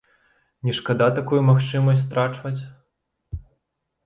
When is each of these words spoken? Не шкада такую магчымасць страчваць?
Не 0.67 0.73
шкада 0.77 1.09
такую 1.19 1.41
магчымасць 1.49 2.01
страчваць? 2.07 2.57